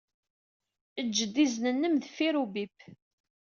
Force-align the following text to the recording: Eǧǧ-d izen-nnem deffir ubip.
Eǧǧ-d 0.99 1.35
izen-nnem 1.45 1.95
deffir 2.03 2.35
ubip. 2.43 2.77